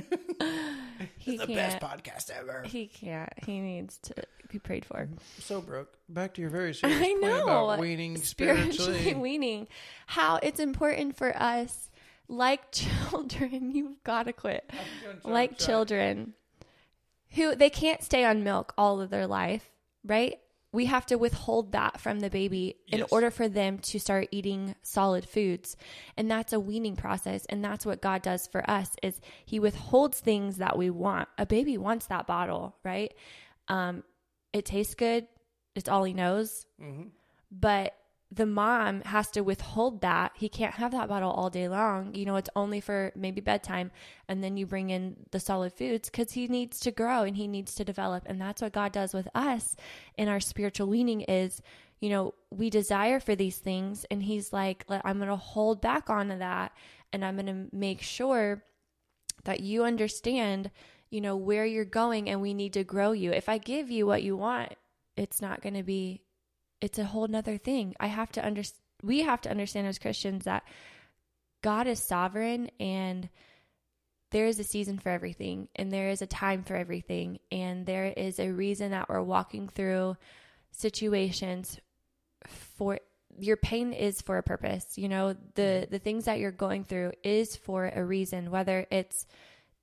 [1.20, 1.80] He the can't.
[1.80, 2.64] best podcast ever.
[2.66, 3.32] He can't.
[3.46, 4.16] He needs to
[4.50, 5.08] be prayed for.
[5.40, 7.44] So, Brooke, back to your very serious I point know.
[7.44, 9.14] about weaning Spiritually spiritually.
[9.16, 9.68] weaning.
[10.08, 11.92] How it's important for us,
[12.30, 14.72] like children, you've got to quit.
[15.24, 16.34] like children
[17.32, 19.70] who they can't stay on milk all of their life,
[20.04, 20.40] right?
[20.78, 23.10] We have to withhold that from the baby in Yes.
[23.12, 25.76] order for them to start eating solid foods.
[26.18, 30.20] And that's a weaning process and that's what God does for us is he withholds
[30.20, 31.30] things that we want.
[31.38, 33.12] A baby wants that bottle, right?
[33.68, 34.04] Um
[34.54, 35.28] it tastes good.
[35.76, 36.66] It's all he knows.
[36.80, 37.10] Mhm.
[37.52, 37.96] But
[38.30, 40.34] the mom has to withhold that.
[40.36, 42.14] He can't have that bottle all day long.
[42.14, 43.90] You know, it's only for maybe bedtime.
[44.28, 47.48] And then you bring in the solid foods because he needs to grow and he
[47.48, 48.24] needs to develop.
[48.26, 49.76] And that's what God does with us
[50.18, 51.62] in our spiritual weaning is,
[52.02, 54.06] you know, we desire for these things.
[54.12, 56.74] And he's like, I'm going to hold back onto that.
[57.14, 58.62] And I'm going to make sure
[59.46, 60.70] that you understand,
[61.10, 63.32] you know, where you're going and we need to grow you.
[63.32, 64.74] If I give you what you want,
[65.16, 66.22] it's not going to be
[66.82, 67.96] it's a whole nother thing.
[68.00, 70.64] I have to understand, we have to understand as Christians that
[71.62, 73.30] God is sovereign and
[74.32, 77.40] there is a season for everything and there is a time for everything.
[77.52, 80.18] And there is a reason that we're walking through
[80.72, 81.80] situations
[82.46, 83.00] for
[83.40, 84.98] your pain is for a purpose.
[84.98, 89.26] You know, the, the things that you're going through is for a reason, whether it's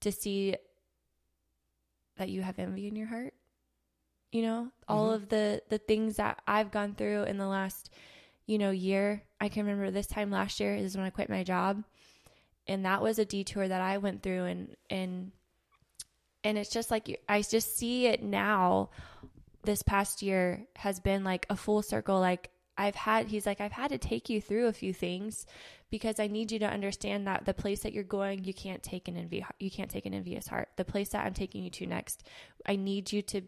[0.00, 0.56] to see
[2.16, 3.34] that you have envy in your heart
[4.34, 5.14] you know all Mhm.
[5.14, 7.90] of the the things that i've gone through in the last
[8.46, 9.22] you know year.
[9.40, 11.82] I can remember this time last year is when i quit my job.
[12.66, 15.32] And that was a detour that i went through and and
[16.42, 18.90] and it's just like i just see it now.
[19.62, 22.20] This past year has been like a full circle.
[22.20, 25.46] Like i've had he's like i've had to take you through a few things
[25.90, 29.06] because i need you to understand that the place that you're going you can't take
[29.06, 30.68] an envy you can't take an envious heart.
[30.76, 32.24] The place that i'm taking you to next
[32.66, 33.42] i need you to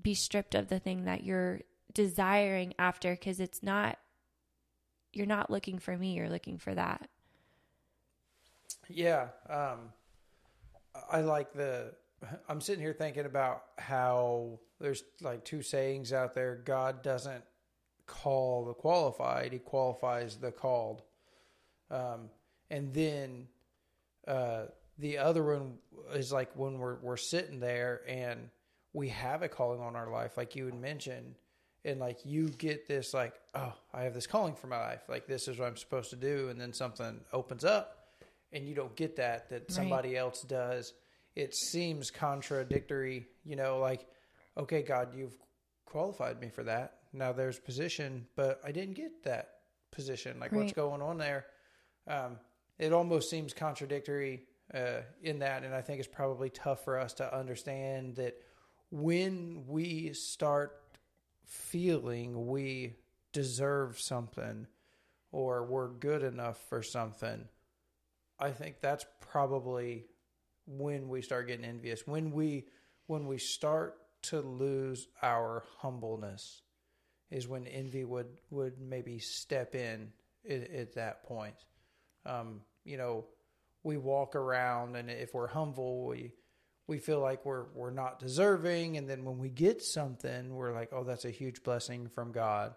[0.00, 1.60] be stripped of the thing that you're
[1.94, 3.98] desiring after because it's not
[5.12, 7.08] you're not looking for me you're looking for that
[8.88, 9.28] Yeah.
[9.48, 9.92] Um,
[11.10, 11.92] I like the.
[12.48, 16.56] I'm sitting here thinking about how there's like two sayings out there.
[16.64, 17.44] God doesn't
[18.06, 21.02] call the qualified; He qualifies the called.
[21.90, 22.30] Um,
[22.70, 23.48] and then
[24.26, 24.66] uh,
[24.98, 25.78] the other one
[26.14, 28.48] is like when we're we're sitting there and
[28.96, 31.34] we have a calling on our life, like you had mentioned,
[31.84, 35.26] and like you get this like, oh, I have this calling for my life, like
[35.26, 38.06] this is what I'm supposed to do, and then something opens up,
[38.52, 40.94] and you don't get that that somebody else does.
[41.34, 44.06] It seems contradictory, you know, like,
[44.56, 45.36] okay, God, you've
[45.84, 46.94] qualified me for that.
[47.12, 49.50] Now there's position, but I didn't get that
[49.92, 50.40] position.
[50.40, 51.44] Like, what's going on there?
[52.08, 52.38] Um,
[52.78, 57.12] it almost seems contradictory uh, in that, and I think it's probably tough for us
[57.14, 58.38] to understand that
[58.90, 60.80] when we start
[61.44, 62.94] feeling we
[63.32, 64.66] deserve something
[65.32, 67.46] or we're good enough for something,
[68.38, 70.06] I think that's probably
[70.66, 72.06] when we start getting envious.
[72.06, 72.66] When we
[73.06, 76.62] when we start to lose our humbleness
[77.30, 80.12] is when envy would would maybe step in
[80.48, 81.54] at, at that point.
[82.24, 83.26] Um, you know,
[83.82, 86.32] we walk around and if we're humble, we
[86.86, 90.90] we feel like we're we're not deserving, and then when we get something, we're like,
[90.92, 92.74] oh, that's a huge blessing from God.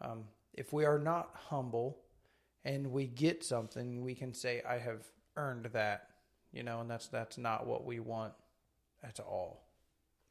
[0.00, 1.98] Um, if we are not humble
[2.64, 5.02] and we get something, we can say, I have
[5.36, 6.08] earned that,
[6.52, 8.32] you know, and that's that's not what we want
[9.02, 9.66] at all.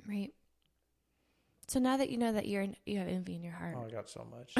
[0.07, 0.33] right
[1.67, 3.89] so now that you know that you're you have envy in your heart Oh, I
[3.91, 4.53] got so much.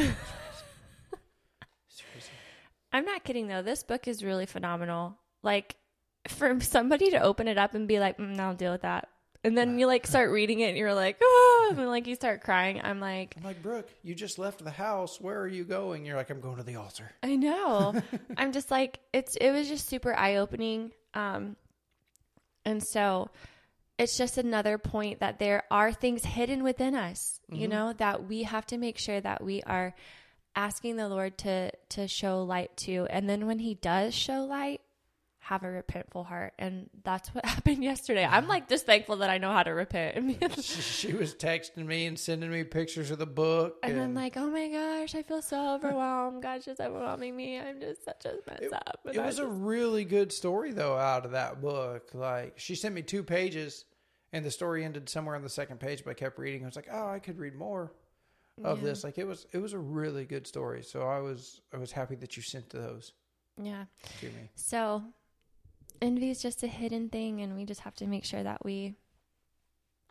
[1.87, 2.31] Seriously.
[2.91, 5.75] i'm not kidding though this book is really phenomenal like
[6.27, 9.09] for somebody to open it up and be like mm, i'll deal with that
[9.43, 12.15] and then you like start reading it and you're like oh and then like you
[12.15, 15.19] start crying i'm like I'm like, Brooke, you just left the house.
[15.19, 16.05] Where are you going?
[16.05, 17.11] You're like, I'm going to the altar.
[17.21, 17.93] I know.
[18.37, 20.91] I'm just like it's it was just super eye opening.
[21.13, 21.57] Um
[22.65, 23.29] and so
[23.97, 27.71] it's just another point that there are things hidden within us, you Mhm.
[27.71, 29.93] know, that we have to make sure that we are
[30.55, 33.07] asking the Lord to to show light to.
[33.09, 34.79] And then when he does show light,
[35.47, 36.53] have a repentful heart.
[36.57, 38.23] And that's what happened yesterday.
[38.25, 40.41] I'm like just thankful that I know how to repent.
[40.61, 43.75] she, she was texting me and sending me pictures of the book.
[43.83, 46.41] And I'm like, oh my gosh, I feel so overwhelmed.
[46.41, 47.59] God's just overwhelming me.
[47.59, 48.99] I'm just such a mess up.
[49.05, 52.11] And It I was a really good story though out of that book.
[52.13, 53.83] Like she sent me two pages
[54.31, 56.63] and the story ended somewhere on the second page, but I kept reading.
[56.63, 57.91] I was like, Oh, I could read more.
[58.63, 58.85] of Yeah.
[58.85, 59.03] this.
[59.03, 60.83] Like it was it was a really good story.
[60.83, 63.11] So I was I was happy that you sent those
[63.61, 63.85] Yeah.
[64.21, 64.49] to me.
[64.55, 65.03] So
[66.01, 68.95] envy is just a hidden thing, and we just have to make sure that we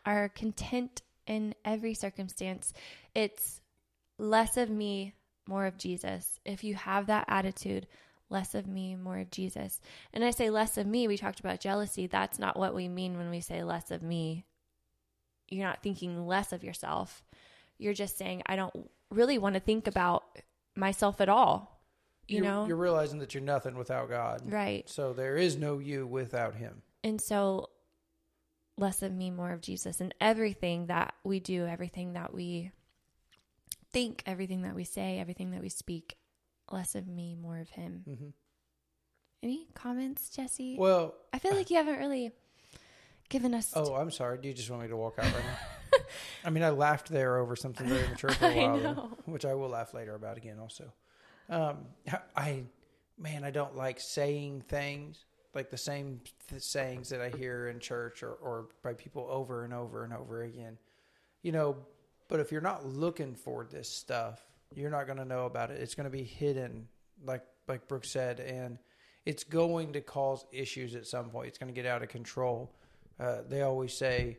[0.05, 2.73] are content in every circumstance.
[3.15, 3.61] It's
[4.19, 5.15] less of me,
[5.47, 6.41] more of Jesus.
[6.45, 7.87] If you have that attitude,
[8.29, 9.81] less of me, more of Jesus.
[10.13, 12.07] And I say less of me, we talked about jealousy.
[12.07, 14.45] That's not what we mean when we say less of me.
[15.49, 17.23] You're not thinking less of yourself.
[17.79, 20.25] You're just saying, I don't really want to think about
[20.75, 21.82] myself at all.
[22.29, 22.67] You You're- know?
[22.67, 24.43] you're realizing that you're nothing without God.
[24.51, 24.89] right.
[24.89, 26.83] So there is no you without Him.
[27.05, 27.71] And so,
[28.79, 30.01] less of me, more of Jesus.
[30.01, 32.71] And everything that we do, everything that we
[33.93, 36.17] think, everything that we say, everything that we speak,
[36.71, 38.03] less of me, more of Him.
[38.07, 38.29] hmm
[39.43, 40.77] Any comments, Jesse?
[40.79, 42.31] Well, I feel like you haven't really
[43.29, 43.73] given us.
[43.75, 44.39] oh, I'm sorry.
[44.39, 45.99] Do you just want me to walk out right now?
[46.45, 49.11] I mean, I laughed there over something very mature for a while, know.
[49.27, 50.59] which I will laugh later about again.
[50.61, 50.93] Also,
[51.53, 51.79] um,
[52.37, 52.65] I
[53.19, 57.79] man, I don't like saying things like the same th- sayings that I hear in
[57.79, 60.79] church or, or by people over and over and over again.
[61.43, 61.77] You know,
[62.29, 64.41] but if you're not looking for this stuff,
[64.75, 65.81] you're not going to know about it.
[65.81, 66.89] It's going to be hidden,
[67.25, 68.79] like like Brooke said, and
[69.27, 71.49] it's going to cause issues at some point.
[71.49, 72.75] It's going to get out of control.
[73.21, 74.39] Uh, they always say,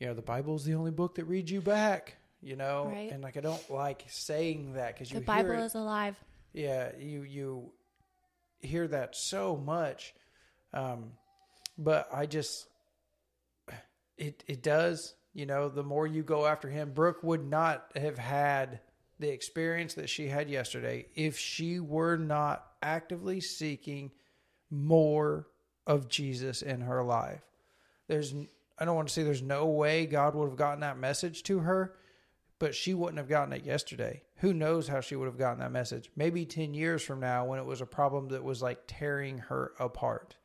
[0.00, 2.16] you know, the Bible's the only book that reads you back.
[2.40, 3.10] You know, Right.
[3.10, 6.14] and like I don't like saying that because you the Bible it, is alive.
[6.52, 7.72] Yeah, you you
[8.60, 10.14] hear that so much,
[10.72, 11.12] um,
[11.76, 12.66] but I just
[14.16, 15.14] it it does.
[15.34, 18.80] You know, the more you go after him, Brooke would not have had
[19.20, 24.10] the experience that she had yesterday if she were not actively seeking
[24.70, 25.46] more
[25.86, 27.42] of Jesus in her life.
[28.06, 28.34] There's
[28.78, 31.60] I don't want to say there's no way God would have gotten that message to
[31.60, 31.94] her,
[32.58, 34.22] but she wouldn't have gotten it yesterday.
[34.36, 36.10] Who knows how she would have gotten that message?
[36.16, 39.72] Maybe 10 years from now when it was a problem that was like tearing her
[39.78, 40.36] apart.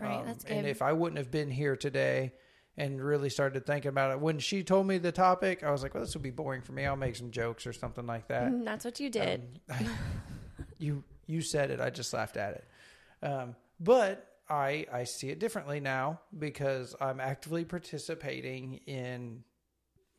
[0.00, 0.56] Right, that's good.
[0.58, 2.32] And if I wouldn't have been here today
[2.76, 5.94] and really started thinking about it, when she told me the topic, I was like,
[5.94, 6.86] well, this will be boring for me.
[6.86, 8.52] I'll make some jokes or something like that.
[8.52, 9.58] Mm, That's what you did.
[9.70, 9.88] Um,
[10.78, 11.80] you you said it.
[11.80, 13.26] I just laughed at it.
[13.26, 19.42] Um, but I I see it differently now because I'm actively participating in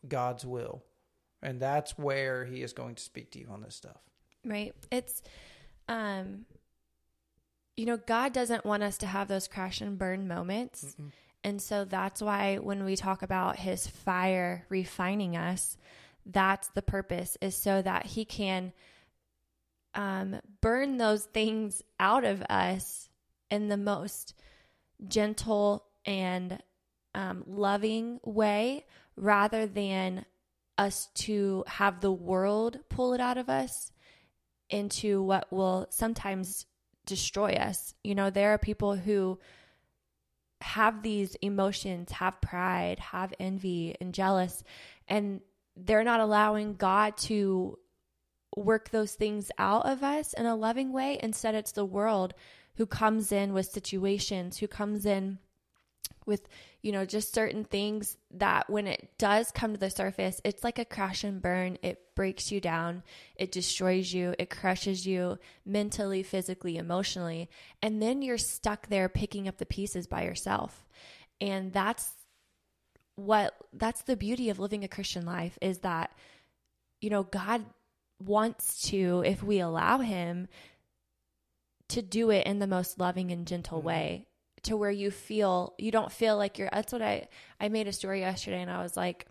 [0.07, 0.83] God's will,
[1.41, 3.97] and that's where He is going to speak to you on this stuff.
[4.45, 4.73] right.
[4.91, 5.21] It's
[5.87, 6.45] um
[7.75, 10.95] you know god doesn't want us to have those crash and burn moments.
[11.43, 15.77] And so that's why when we talk about his fire refining us
[16.25, 18.73] that's the purpose is so that he can
[19.95, 23.09] um burn those things out of us
[23.49, 24.35] in the most
[25.07, 26.59] gentle and
[27.15, 30.25] um, loving way rather than
[30.79, 33.91] us to have the world pull it out of us
[34.69, 36.65] into what will sometimes
[37.05, 37.93] destroy us.
[38.03, 39.39] You know, there are people who
[40.61, 44.63] have these emotions, have pride, have envy and jealous,
[45.07, 45.41] and
[45.75, 47.77] they're not allowing God to
[48.55, 51.19] work those things out of us in a loving way.
[51.21, 52.33] Instead, it's the world
[52.75, 55.39] who comes in with situations, who comes in
[56.25, 56.47] with
[56.81, 60.77] you know just certain things that when it does come to the surface it's like
[60.79, 61.77] a crash and burn.
[61.81, 63.03] It breaks you down.
[63.35, 64.35] It destroys you.
[64.37, 67.49] It crushes you mentally physically emotionally.
[67.81, 70.87] And then you're stuck there picking up the pieces by yourself.
[71.41, 72.11] And that's
[73.19, 76.11] what that's the beauty of living a christian life is that
[77.01, 77.65] you know god
[78.23, 80.47] wants to if we allow him
[81.89, 83.83] to do it in the most loving and gentle Mhm.
[83.83, 84.27] way
[84.63, 87.27] to where you feel you don't feel like you're that's what I
[87.59, 89.25] I made a story yesterday and I was like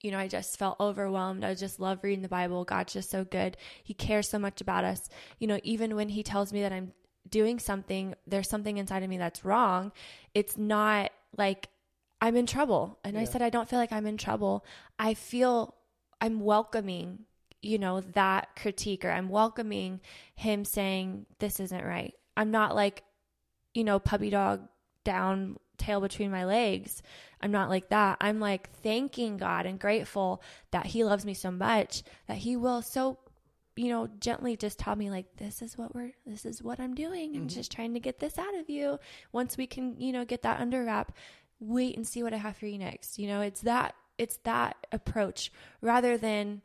[0.00, 1.44] you know I just felt overwhelmed.
[1.44, 2.64] I just love reading the Bible.
[2.64, 3.56] God's just so good.
[3.82, 5.08] He cares so much about us.
[5.38, 6.92] You know even when he tells me that I'm
[7.28, 9.92] doing something there's something inside of me that's wrong.
[10.34, 11.68] It's not like
[12.20, 12.98] I'm in trouble.
[13.04, 14.64] And I said I don't feel like I'm in trouble.
[14.98, 15.74] I feel
[16.20, 17.26] I'm welcoming
[17.60, 20.00] you know that critique or I'm welcoming
[20.34, 22.14] him saying this isn't right.
[22.36, 23.02] I'm not like
[23.74, 24.68] you know, puppy dog
[25.04, 27.02] down, tail between my legs.
[27.40, 28.18] I'm not like that.
[28.20, 32.82] I'm like thanking God and grateful that He loves me so much that He will
[32.82, 33.18] so,
[33.76, 36.94] you know, gently just tell me, like, this is what we're, this is what I'm
[36.94, 37.36] doing.
[37.36, 37.54] I'm Mhm.
[37.54, 38.98] just trying to get this out of you.
[39.30, 41.16] Once we can, you know, get that under wrap,
[41.60, 43.18] wait and see what I have for you next.
[43.18, 46.62] You know, it's that, it's that approach rather than,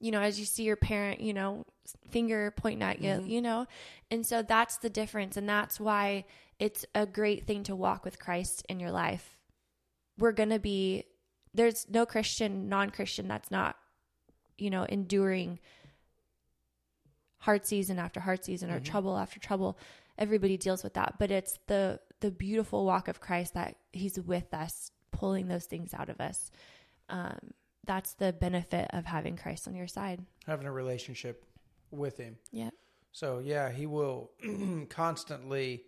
[0.00, 1.66] you know, as you see your parent, you know,
[2.10, 3.28] finger pointing at you, Mhm.
[3.28, 3.66] you know?
[4.10, 5.36] And so that's the difference.
[5.36, 6.24] And that's why
[6.58, 9.36] it's a great thing to walk with Christ in your life.
[10.18, 11.04] We're going to be,
[11.54, 13.76] there's no Christian, non Christian that's not
[14.58, 15.58] you know, enduring
[17.38, 18.84] hard season after hard season or Mhm.
[18.84, 19.78] trouble after trouble.
[20.18, 24.54] Everybody deals with that, but it's the the beautiful walk of Christ that He's with
[24.54, 26.50] us, pulling those things out of us.
[27.10, 27.52] Um,
[27.84, 30.24] that's the benefit of having Christ on your side.
[30.46, 31.44] Having a relationship
[31.90, 32.36] with Him.
[32.52, 32.70] Yeah.
[33.12, 34.30] So yeah, He will
[34.88, 35.84] constantly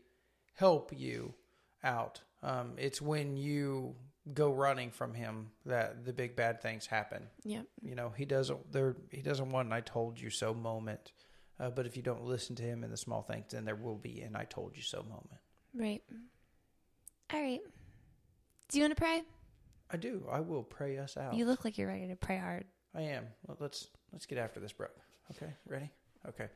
[0.55, 1.35] help you
[1.83, 2.21] out.
[2.43, 3.95] Um, it's when you
[4.35, 7.25] go running from Him that the big bad things happen.
[7.45, 7.63] Yeah.
[7.83, 8.73] You know, He doesn't.
[8.73, 11.13] There, He doesn't want an "I told you so" moment.
[11.61, 13.97] Uh, but if you don't listen to Him in the small things, then there will
[13.97, 15.41] be an "I told you so" moment.
[15.75, 16.03] Right.
[17.33, 17.61] All right.
[18.69, 19.23] Do you want to pray?
[19.91, 20.27] I do.
[20.31, 21.35] I will pray us out.
[21.35, 22.65] You look like you're ready to pray hard.
[22.95, 23.27] I am.
[23.47, 24.97] Well, let's let's get after this, Brooke.
[25.31, 25.91] Okay, ready?
[26.27, 26.47] Okay.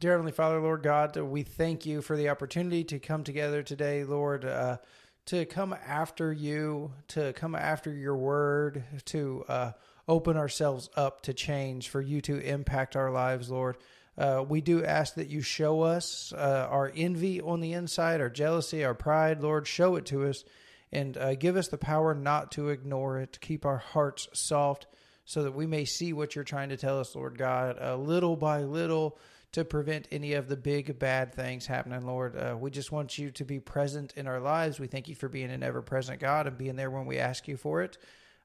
[0.00, 4.04] Dear Heavenly Father, Lord God, we thank you for the opportunity to come together today,
[4.04, 4.78] Lord, uh,
[5.26, 9.72] to come after you, to come after your word, to uh,
[10.08, 13.76] open ourselves up to change, for you to impact our lives, Lord.
[14.16, 18.30] Uh, we do ask that you show us uh, our envy on the inside, our
[18.30, 19.66] jealousy, our pride, Lord.
[19.66, 20.44] Show it to us
[20.90, 24.86] and uh, give us the power not to ignore it, to keep our hearts soft
[25.32, 28.36] so that we may see what you're trying to tell us, Lord God, uh, little
[28.36, 29.18] by little
[29.52, 32.36] to prevent any of the big bad things happening, Lord.
[32.36, 34.78] Uh, we just want you to be present in our lives.
[34.78, 37.48] We thank you for being an ever present God and being there when we ask
[37.48, 37.96] you for it.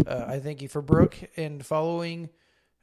[0.06, 2.30] Uh, I thank you for Brooke and following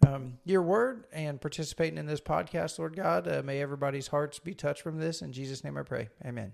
[0.06, 3.26] um, your word and participating in this podcast, Lord God.
[3.26, 5.22] Uh, may everybody's hearts be touched from this.
[5.22, 6.10] In Jesus' name I pray.
[6.22, 6.52] Amen.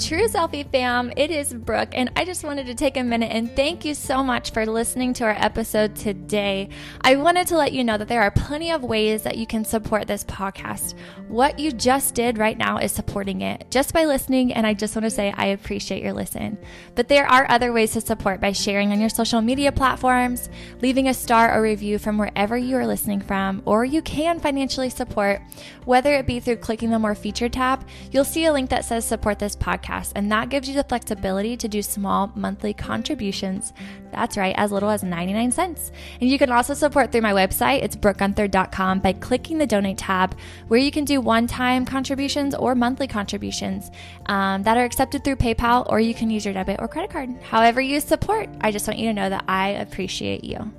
[0.00, 3.54] True Selfie fam, it is Brooke, and I just wanted to take a minute and
[3.54, 6.70] thank you so much for listening to our episode today.
[7.02, 9.62] I wanted to let you know that there are plenty of ways that you can
[9.62, 10.94] support this podcast.
[11.28, 14.96] What you just did right now is supporting it just by listening, and I just
[14.96, 16.56] want to say I appreciate your listen.
[16.94, 20.48] But there are other ways to support by sharing on your social media platforms,
[20.80, 24.88] leaving a star or review from wherever you are listening from, or you can financially
[24.88, 25.42] support,
[25.84, 27.86] whether it be through clicking the More Feature tab.
[28.10, 31.56] You'll see a link that says support this podcast and that gives you the flexibility
[31.56, 33.72] to do small monthly contributions.
[34.12, 35.92] That's right, as little as 99 cents.
[36.20, 40.36] And you can also support through my website, it's brookeguenther.com, by clicking the donate tab,
[40.68, 43.90] where you can do one time contributions or monthly contributions
[44.26, 47.30] um, that are accepted through PayPal, or you can use your debit or credit card.
[47.42, 50.72] However, you support, I just want you to know that I appreciate you.